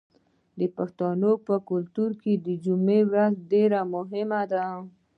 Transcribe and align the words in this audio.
د 0.59 0.61
پښتنو 0.77 1.31
په 1.47 1.55
کلتور 1.69 2.11
کې 2.21 2.33
د 2.45 2.47
جمعې 2.65 2.99
لمونځ 3.11 3.35
ډیر 3.51 3.71
مهم 3.93 4.29
دی. 4.51 4.63